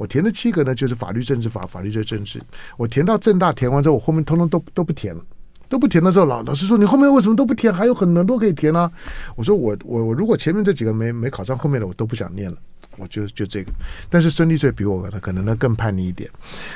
[0.01, 2.41] 我填的七个呢，就是法律、政治法、法律、政治。
[2.75, 5.23] 我填到政大填完之后，我后面通通都都不填了，
[5.69, 7.71] 都不填的时候，老老师说，你后面为什么都不填？
[7.71, 8.91] 还有很多可以填啊。
[9.35, 12.57] 我说我我我如果前面这几个没没考上，后面的我都不想念了，
[12.97, 13.71] 我就就这个。
[14.09, 16.27] 但是孙立翠比我可能呢更叛逆一点。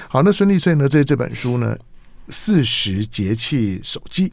[0.07, 1.75] 好，那孙立翠呢，这这本书呢，
[2.29, 4.29] 《四十节气手记》，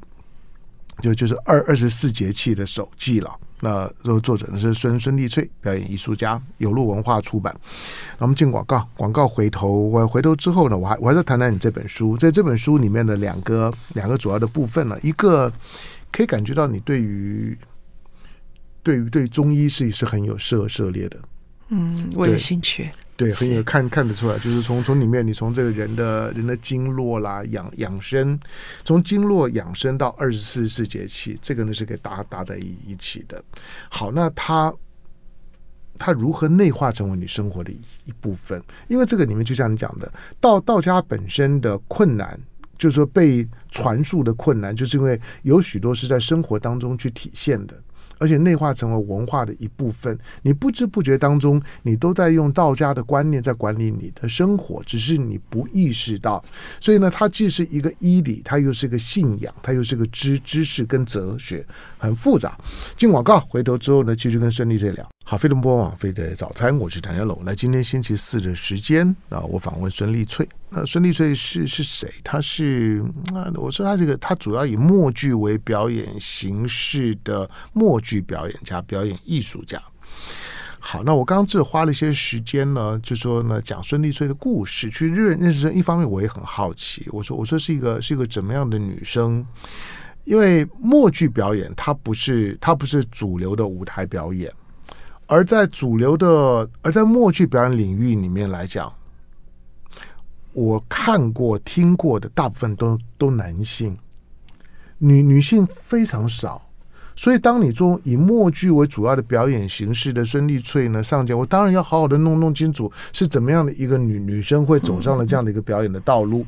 [1.03, 3.35] 就就是二二十四节气的手记了。
[3.65, 7.55] 那这个作者呢是孙孙丽翠，表演艺术家，有路文化出版。
[8.19, 15.49] 那我们进广告，广告回头，我回头之后呢，我还我还是谈谈你这本书，在这本书里面的两个两个主要的部分呢，一个
[16.11, 17.57] 可以感觉到你对于
[18.83, 21.17] 对于对中医是是很有涉涉猎的，
[21.69, 22.91] 嗯，我有兴趣。
[23.15, 28.39] 对，很有看看得出来，就是从从里面，你从这个人的人的经络啦，养养生，
[28.85, 33.41] 从经络养生到二十四四节气，这个呢是可以搭搭在一一起的。
[33.91, 34.75] 好，那它
[35.99, 38.61] 它如何内化成为你生活的一一部分？
[38.89, 42.41] 因为这个里面就像你讲的，道道家本身的困难，
[42.79, 47.81] 就是说被传述的困难，就是因为有许多是在生活当中去体现的。
[48.23, 56.41] 而且内化成为文化的一部分，你不知不觉当中，你都在用道家的观念在管理你的生活，只是你不意识到。
[56.81, 61.67] 所以呢，它既是一个医理，它又是个信仰，它又是个知知识跟哲学，
[61.99, 62.57] 很复杂。
[62.97, 65.05] 进广告，回头之后呢，继续跟孙立再聊。
[65.25, 67.43] 好，飞龙播网飞的早餐，我是谭家龙。
[67.45, 70.47] 来，今天星期四的时间啊，我访问孙丽翠。
[70.69, 72.13] 那孙丽翠是是谁？
[72.25, 79.81] 他是那我说他这个，他主要以默剧为表演形式的默剧表演家、表演艺术家。
[80.81, 85.73] 好，那我刚刚这花了一些时间呢，就说呢讲孙丽翠的故事，去认认识。
[85.73, 89.47] 一方面我也很好奇，我说我说是一个是一个怎么样的女生？
[90.25, 94.53] 因为默剧表演它不是它不是主流的舞台表演，
[95.27, 98.93] 而在主流的而在默剧表演领域里面来讲。
[100.55, 103.97] 我看过、听过的大部分都都男性，
[104.99, 106.61] 女女性非常少。
[107.15, 116.45] 所以，当你做以默剧为主要的表演形式的孙丽翠呢上节，我当然要好好的弄弄清楚是怎么样的一个女女生会走上了这样的一个表演的道路。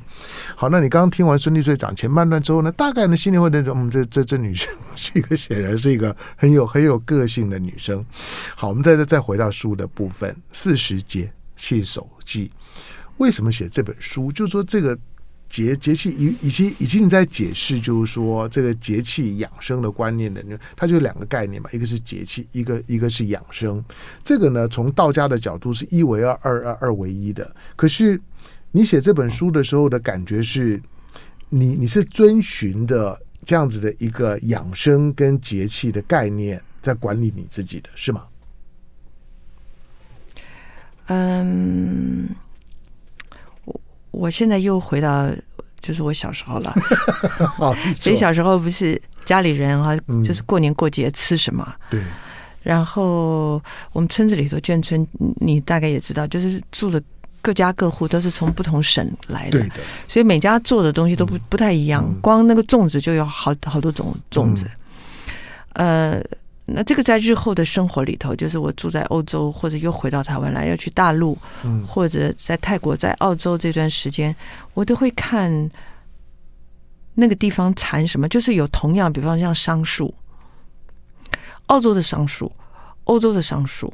[0.57, 8.05] 好，那你刚刚听完孙丽翠讲前半段之后呢，大概呢心里会觉得，嗯，这这这女生是一个显然是一个很有很有个性的女生。
[8.57, 12.49] 好，我们再再再回到书的部分，《四十节气手记》。
[13.19, 14.33] 为什么写这本书？
[14.33, 14.99] 就是说这个
[15.49, 20.43] 节节气以以及以及你在解释，就是说这个节气养生的观念的，
[20.75, 23.85] 它就两个概念嘛，一个是节气，一个一个是养生。
[24.23, 27.55] 这个呢，从道家的角度是一为二，二二二为一的。
[27.77, 28.21] 可是
[28.73, 30.83] 你写这本书的时候的感觉是，
[31.49, 38.25] 你你是遵循的这样子的一个养生跟节气的概念，在管理你自己的是吗？
[41.07, 42.35] 嗯，
[44.15, 45.29] 我我现在又回到
[45.81, 46.75] 就是我小时候了，
[47.99, 51.75] 所以小时候不是家里人啊，就是过年过节吃什么？
[51.91, 52.01] 对。
[52.63, 55.07] 然后我们村子里头眷村，
[55.41, 57.03] 你大概也知道，就是住的
[57.43, 59.63] 各家各户都是从不同省来的，
[60.09, 62.11] 所以每家做的东西都不不太一样。
[62.23, 64.71] 光那个粽子就有好好多种粽子，
[65.75, 66.23] 呃。
[66.67, 71.37] 那这个在日后的生活里头，就是我住在欧洲，或者又回到台湾来，要去大陆，
[71.87, 74.35] 或者在泰国、在澳洲这段时间，
[74.73, 75.71] 我都会看
[77.15, 80.15] 那个地方产什么，就是有同样，比方像桑树，
[81.67, 82.51] 澳洲的桑树，
[83.05, 83.93] 欧洲的桑树。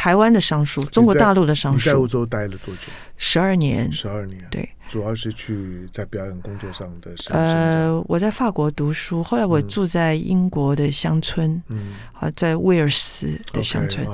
[0.00, 1.90] 台湾的商书，中国大陆的商书。
[1.90, 2.88] 你在欧洲待了多久？
[3.18, 3.92] 十二年。
[3.92, 4.42] 十二年。
[4.50, 7.10] 对，主要是去在表演工作上的。
[7.28, 14.06] 呃，我在法国读书，后来我住在英国的乡村，嗯，啊，在威尔斯的乡村，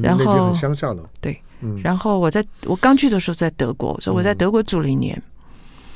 [0.00, 1.02] 然后乡下了。
[1.20, 1.36] 对，
[1.82, 5.20] 然后我在我刚去的时候在德国，所以我在德国住了一年，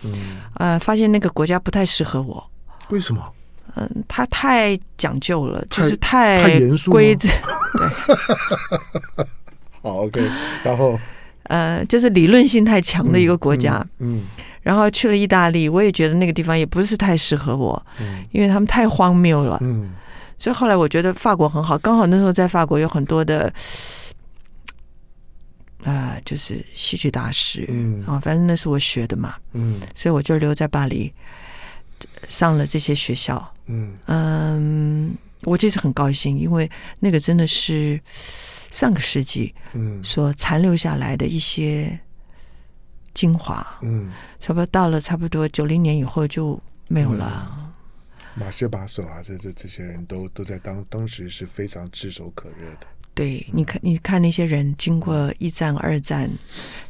[0.02, 2.44] 嗯，呃，发现那个国家不太适合我。
[2.88, 3.22] 为什么？
[3.78, 7.28] 嗯，他太讲究了，就是太严肃，规则。
[9.16, 9.26] 对，
[9.86, 10.20] 好，OK。
[10.64, 10.98] 然后，
[11.44, 13.84] 呃，就是理论性太强的一个国家。
[13.98, 14.24] 嗯。
[14.62, 19.58] 然后去了意大利，我也觉得那个地方也不是太适合我，嗯，因为他们太荒谬了。
[19.62, 19.92] 嗯。
[20.38, 23.52] 所以后来我觉得法国很好，刚好那时候在法国有很多的，
[25.84, 27.64] 啊，就是戏剧大师。
[27.68, 28.04] 嗯。
[28.06, 29.36] 啊，反正那是我学的嘛。
[29.52, 29.80] 嗯。
[29.94, 31.12] 所以我就留在巴黎。
[32.28, 36.70] 上了这些学校，嗯嗯，我其实很高兴，因为
[37.00, 37.98] 那个真的是
[38.70, 41.98] 上个世纪，嗯，所残留下来的一些
[43.14, 47.72] 精华，嗯，差不多到了差不多九零年以后就没有了。
[48.34, 52.86] 马歇把手啊，这这这些人都都在当当时是非常炙手可热的。
[53.14, 56.30] 对，你看，你看那些人经过一战、二战。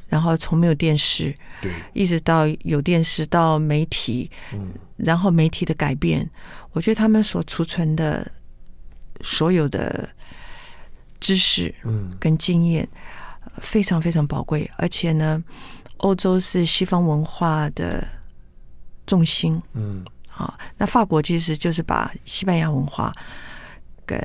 [0.09, 6.31] 然后从没有电视，对，一直到有电视，到媒体，嗯，然后媒体的改变，
[6.71, 8.31] 我觉得他们所储存的
[9.21, 10.09] 所有的
[11.21, 12.89] 知识，嗯，跟经验，
[13.59, 14.71] 非常非常宝贵。
[14.77, 15.43] 而且呢，
[15.99, 18.07] 欧洲是西方文化的
[19.07, 23.13] 重心，嗯，啊，那法国其实就是把西班牙文化
[24.05, 24.19] 跟。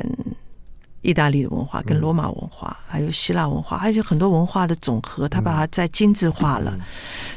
[1.04, 6.72] 意大利的文化跟罗马文化，嗯、还有希腊文化，还有很多文化的总和，他把它再精致化了。
[6.76, 6.82] 嗯、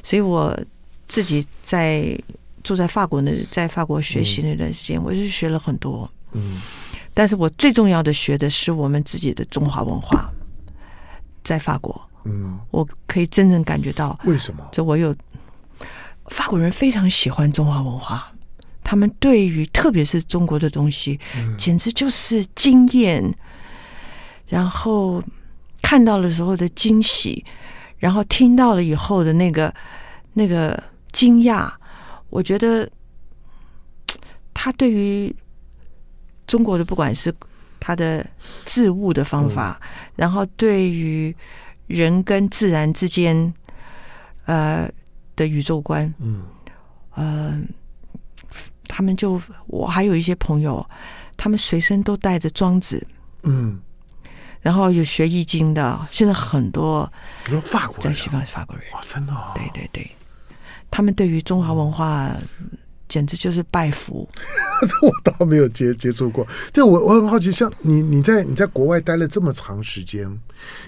[0.02, 0.54] 所以我
[1.08, 2.14] 自己在
[2.62, 6.06] 住在法国那，在法国学习那段时间，嗯、我就学了很多。
[6.32, 6.60] 嗯，
[7.14, 10.30] 但是我最重要的学的是我们自己的中华文化，
[11.42, 11.98] 在法国。
[12.24, 14.66] 嗯，我可以真正感觉到为什么？
[14.72, 15.14] 这我有
[16.26, 18.30] 法国人非常喜欢中华文化。
[18.82, 21.18] 他们对于特别是中国的东西，
[21.56, 23.34] 简直就是惊艳。
[24.46, 25.22] 然后
[25.80, 27.44] 看到了时候的惊喜，
[27.96, 29.74] 然后听到了以后的那个
[30.34, 31.70] 那个惊讶，
[32.28, 32.88] 我觉得
[34.52, 35.34] 他对于
[36.46, 37.34] 中国的不管是
[37.78, 38.26] 他的
[38.64, 39.80] 治物的方法，
[40.16, 41.34] 然后对于
[41.86, 43.52] 人跟自然之间
[44.46, 44.88] 呃
[45.36, 46.42] 的宇宙观，嗯，
[47.14, 47.60] 呃。
[48.86, 50.86] 他们就我还有一些朋友，
[51.36, 53.04] 他们随身都带着庄子，
[53.42, 53.80] 嗯，
[54.60, 57.10] 然后有学易经的，现在很多，
[57.44, 60.08] 比如法国人，在西方法国人，哇，真的，哦，对对对，
[60.90, 62.30] 他们对于中华文化。
[63.14, 64.28] 简直就是拜服，
[64.82, 66.44] 这我倒没有接接触过。
[66.72, 70.28] 对，我我很好奇，像你你在你在国外待了这么长时间，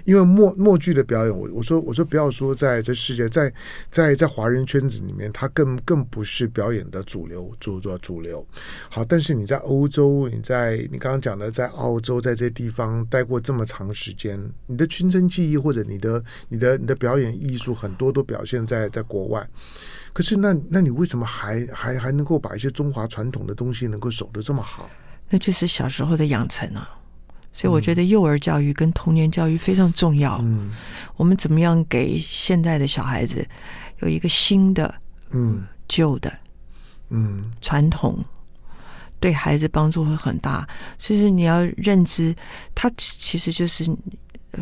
[0.04, 3.52] 因为默默剧的表演，我我说我说不要说在这世界，在
[3.92, 8.44] 在在华人圈子里面，它更更不是表演的主流，主主主流。
[8.90, 14.36] 好，但是你在欧洲，你在你刚刚讲的在澳洲，在这些地方待过这么长时间，
[14.66, 19.48] 你的亲身记忆或者你的你的你的表演艺术，很多都表现在在国外。
[20.16, 24.88] 可是那，那那你为什么还还还能够把一些中华传统的东西能够守得这么好？
[25.28, 26.88] 那就是小时候的养成啊。
[27.52, 30.38] 所以我觉得幼儿教育跟童年教育非常重要。
[30.42, 30.70] 嗯，
[31.16, 33.46] 我们怎么样给现在的小孩子
[33.98, 34.94] 有一个新的、
[35.32, 36.34] 嗯旧的、
[37.10, 38.24] 嗯传统，
[39.20, 40.66] 对孩子帮助会很大。
[40.98, 42.34] 所以你要认知，
[42.74, 43.84] 他其实就是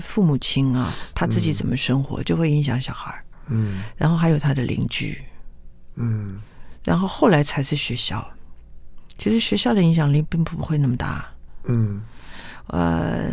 [0.00, 3.24] 父母亲啊，他自己怎么生活，就会影响小孩。
[3.50, 5.16] 嗯，然后还有他的邻居。
[5.96, 6.40] 嗯，
[6.84, 8.26] 然后后来才是学校。
[9.16, 11.24] 其实学校的影响力并不会那么大。
[11.64, 12.02] 嗯，
[12.66, 13.30] 呃，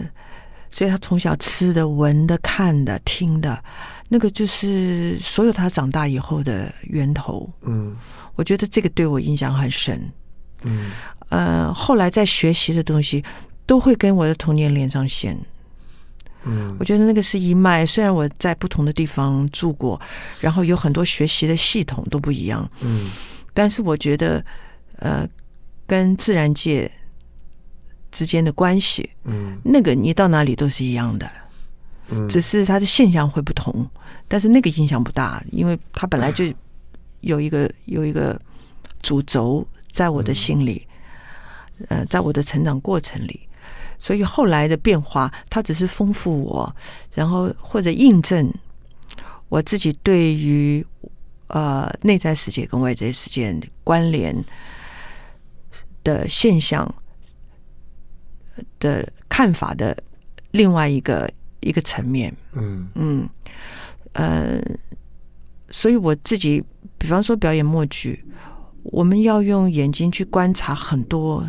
[0.70, 3.64] 所以他从小吃的、闻的、看的、听的，
[4.07, 7.49] 那个就是所有他长大以后的源头。
[7.62, 7.95] 嗯，
[8.36, 9.99] 我觉得这个对我影响很深。
[10.62, 10.91] 嗯，
[11.30, 13.24] 呃，后来在学习的东西
[13.66, 15.36] 都会跟我的童年连上线。
[16.44, 17.86] 嗯，我觉得那个是一脉。
[17.86, 20.00] 虽然我在不同的地方住过，
[20.39, 22.68] 然后有很多学习的系统都不一样。
[22.80, 23.12] 嗯，
[23.54, 24.44] 但是我觉得，
[24.98, 25.28] 呃，
[25.86, 26.92] 跟自然界
[28.12, 31.30] 之间的关系，嗯，那个你到哪里都是一样的，
[32.10, 33.88] 嗯，只是它的现象会不同，
[34.28, 36.46] 但是那个影响不大，因为它本来就
[37.22, 38.39] 有一个有一个
[39.04, 40.88] 主轴在我的心里，
[41.89, 43.39] 呃，在我的成长过程里。
[44.04, 46.76] 所以后来的变化，它只是丰富我，
[47.14, 48.52] 然后或者印证
[49.47, 50.84] 我自己对于
[51.45, 54.36] 呃内在世界跟外在世界关联
[56.04, 56.91] 的现象
[58.80, 59.95] 的看法的
[60.49, 61.30] 另外一个
[61.60, 62.36] 一个层面。
[62.54, 63.30] 嗯嗯
[64.14, 64.60] 呃，
[65.70, 66.64] 所以我自己，
[66.97, 68.26] 比方说表演默剧，
[68.82, 71.47] 我们要用眼睛去观察很多。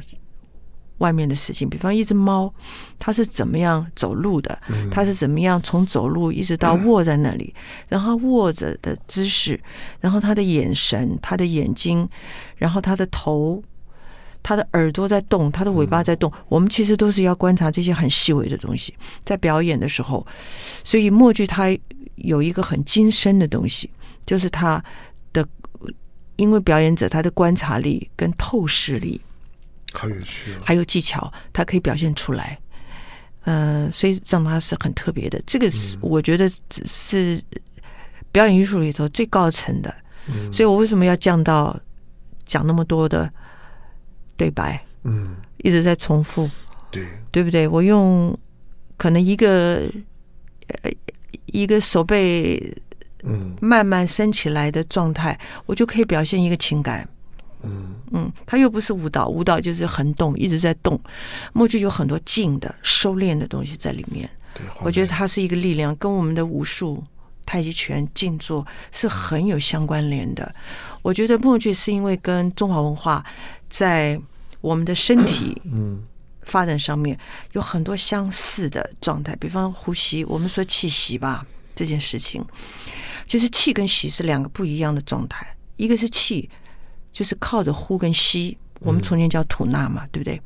[1.02, 2.52] 外面的事情，比方一只猫，
[2.96, 4.56] 它是怎么样走路的？
[4.88, 7.52] 它是怎么样从走路一直到卧在那里？
[7.88, 9.60] 然后卧着的姿势，
[10.00, 12.08] 然后它的眼神、它的眼睛，
[12.56, 13.60] 然后它的头、
[14.44, 16.32] 它的耳朵在动，它的尾巴在动。
[16.48, 18.94] 我们其实都是要观察这些很细微的东西，
[19.24, 20.24] 在表演的时候。
[20.84, 21.76] 所以默剧它
[22.14, 23.90] 有一个很精深的东西，
[24.24, 24.82] 就是它
[25.32, 25.44] 的，
[26.36, 29.20] 因为表演者他的观察力跟透视力。
[29.92, 32.58] 好有趣，还有技巧，它可以表现出来。
[33.44, 35.40] 嗯、呃，所以让它是很特别的。
[35.46, 37.42] 这个是我觉得只是
[38.30, 39.92] 表演艺术里头最高层的。
[40.28, 41.76] 嗯，所以我为什么要降到
[42.46, 43.28] 讲那么多的
[44.36, 44.80] 对白？
[45.02, 46.48] 嗯，一直在重复，
[46.90, 47.66] 对，对不对？
[47.66, 48.38] 我用
[48.96, 49.90] 可能一个
[50.68, 50.90] 呃
[51.46, 52.72] 一个手背
[53.24, 55.36] 嗯慢慢升起来的状态，
[55.66, 57.08] 我就可以表现一个情感。
[57.64, 61.00] 嗯嗯，它又不是舞蹈，舞蹈就是横动，一直在动。
[61.52, 64.28] 默剧有很多静的、收敛的东西在里面。
[64.54, 67.02] 对，我觉得它是一个力量，跟我们的武术、
[67.46, 70.54] 太极拳、静坐是很有相关联的。
[71.00, 73.24] 我觉得默剧是因为跟中华文化
[73.70, 74.20] 在
[74.60, 76.02] 我们的身体嗯
[76.42, 77.18] 发展上面
[77.52, 82.44] 有很多相似的状态，比方呼吸，我们说气息吧，这件事情
[83.26, 85.46] 就是气跟息是两个不一样的状态，
[85.76, 86.50] 一个是气。
[87.12, 90.40] 就是靠着呼跟吸，我们从前叫吐纳嘛，嗯、对不对？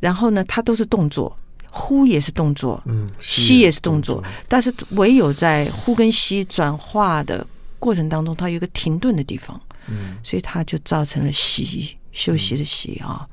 [0.00, 1.38] 然后呢，它都是动作，
[1.70, 7.46] 呼也是动作，嗯，吸也是动作，但是唯有在呼跟吸转化的
[7.78, 13.28] 过程当中，它有一个停顿的地方，嗯，所以它就造成了息，休息的息啊。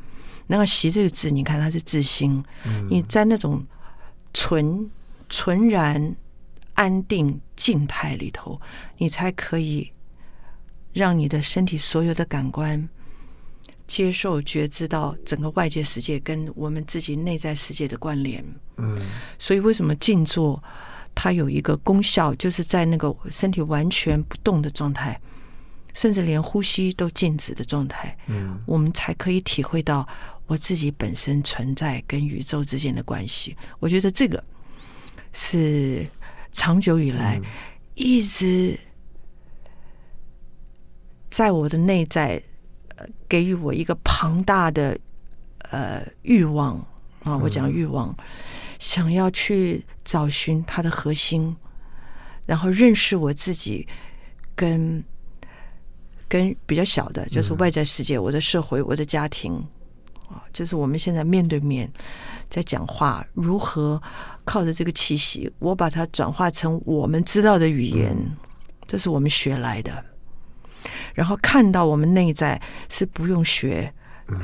[0.45, 3.65] 那个息这个字，你看它是自心，嗯、你在那种
[4.33, 4.89] 纯
[5.27, 6.15] 纯然
[6.75, 8.61] 安定静态里头，
[8.99, 9.91] 你才可以。
[10.99, 12.89] 让你的身体所有的感官
[13.87, 18.43] 接受觉知到整个外界世界跟我们自己内在世界的关联。
[18.75, 19.01] 嗯，
[19.37, 20.61] 所以为什么静坐
[21.15, 25.19] 它有一个功效，就是在那个身体完全不动的状态，
[25.93, 30.07] 甚至连呼吸都静止的状态，嗯，我们才可以体会到
[30.45, 33.55] 我自己本身存在跟宇宙之间的关系。
[33.79, 34.43] 我觉得这个
[35.33, 36.05] 是
[36.51, 37.41] 长久以来
[37.95, 38.77] 一直。
[41.29, 42.41] 在我的内在，
[42.95, 44.97] 呃，给予我一个庞大的
[45.71, 46.75] 呃欲望
[47.23, 48.15] 啊，我讲欲望，
[48.79, 51.55] 想要去找寻它的核心，
[52.45, 53.87] 然后认识我自己
[54.55, 55.03] 跟，
[56.27, 59.53] 跟跟比较小的，就是外在世界，我的社会，我的家庭
[60.27, 61.91] 啊，就是我们现在面对面
[62.49, 64.01] 在讲话，如何
[64.45, 68.15] 靠着这个气息，我把它转化成我们知道的语言，
[68.87, 70.03] 这是我们学来的。
[71.13, 73.93] 然后看到我们内在是不用学，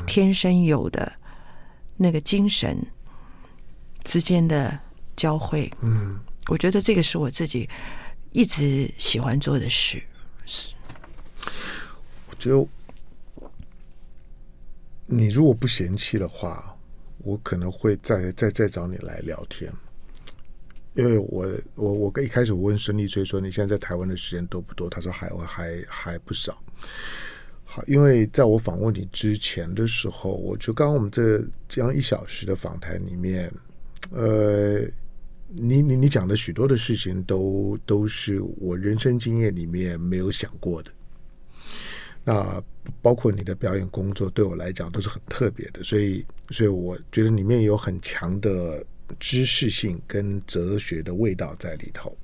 [0.06, 1.12] 天生有的
[1.98, 2.86] 那个精神
[4.04, 4.78] 之间的
[5.16, 5.72] 交汇。
[5.82, 7.70] 嗯，我觉得这个是我自己
[8.32, 10.02] 一直喜欢做的事。
[10.46, 10.74] 是，
[12.30, 12.68] 我觉得
[15.06, 16.76] 你如果不嫌弃的话，
[17.20, 19.72] 我可能会再再再找你来聊天。
[20.96, 24.90] 因为我我我一开始我问孙立吹说，你现在在台湾的时间多不多？
[24.90, 26.58] 他说还还还不少。
[27.66, 33.52] 好，因为在我访问你之前的时候，我就刚刚我们这这样一小时的访谈里面，
[34.12, 34.80] 呃，
[35.50, 40.90] 你你你讲的许多的事情都都是我人生经验里面没有想过的。
[42.24, 42.64] 那
[43.02, 48.82] 包括你的表演工作，对我来讲都是很特别的，所以所以我觉得里面有很强的。
[49.20, 52.16] 知识性跟哲学的味道在里头。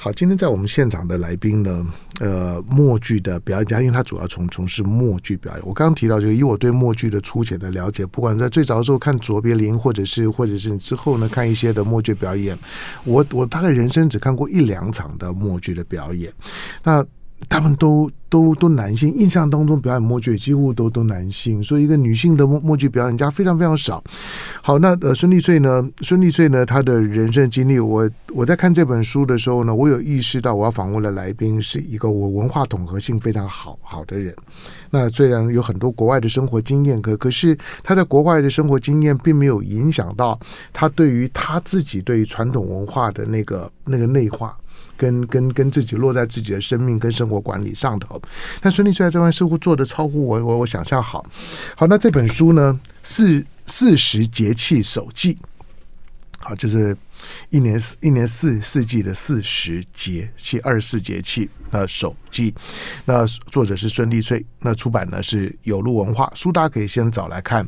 [0.00, 1.86] 好，今天在我们现场的来宾呢，
[2.20, 5.66] 呃，默剧的表演家，因为他主要从从事默剧表演。
[5.66, 12.56] 我刚刚提到，就以我对默剧的粗浅的了解，不管在最早的时候看卓别林，或者是或者是之后呢看一些的默剧表演，
[13.02, 16.32] 我我大概人生只看过一两场的默剧的表演，
[16.84, 17.04] 那
[17.48, 18.10] 他们都。
[18.30, 24.04] 都都男性，印象当中表演默剧几乎都都男性，所以一个女性的默默剧表演家非常非常少。
[24.60, 25.82] 好，那呃孙立翠呢？
[26.02, 26.66] 孙立翠呢？
[26.66, 34.36] 她的人生经历，我我在看这本书的时候呢，我有意识到我要访问的来宾是一个我文化统合性非常好好的人。
[34.90, 40.38] 那虽然有很多国外的生活经验，可可是他在国外的生活经验并没有影响到
[40.70, 44.54] 他对于他自己对于传统文化的那个那个内化。
[44.98, 48.20] 跟跟跟自己落在自己的生命跟生活管理上头，
[48.60, 51.24] 那孙立翠在这块似乎做的超乎我我我想象好。
[51.76, 55.38] 好，那这本书呢，四四十节气手记，
[56.40, 56.96] 好，就是
[57.50, 62.52] 一年一年四四季的四十节气二十四节气那手记。
[63.04, 67.66] 那作者是孙立翠，那出版呢是有路文化，书大家可以先找来看。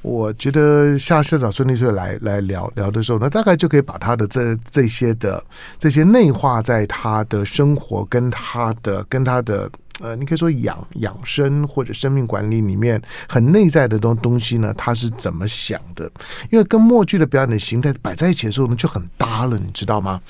[0.00, 5.44] 我觉得下次找孙立翠来来聊聊的时候呢，大概就可以把他的这这些的
[5.76, 9.70] 这些内化在他的生活跟他的跟他的
[10.00, 16.08] 呃，你可以说养养生或者生命管理里面很内在的东东西呢，他是怎么想的？
[16.50, 20.20] 因为跟默剧的表演的形态摆在一起的时候呢，就很搭了，你知道吗？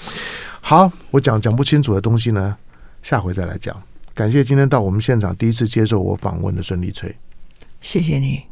[0.63, 2.57] 好，我讲讲不清楚的东西呢，
[3.03, 3.77] 下回再来讲。
[4.15, 7.15] 感谢今天到我们现场第一次接受我访问的孙立翠，
[7.83, 8.48] 谢谢你。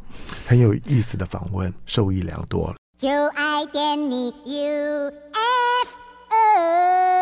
[0.47, 2.73] 很有意思的访问，受益良多。
[2.97, 5.93] 就爱点你，U F
[6.29, 7.16] O。